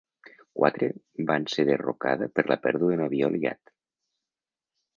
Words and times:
Quatre 0.59 0.87
van 1.31 1.45
ser 1.55 1.65
derrocada 1.67 2.29
per 2.39 2.47
la 2.53 2.59
pèrdua 2.65 2.91
d'un 2.93 3.05
avió 3.09 3.29
aliat. 3.29 3.73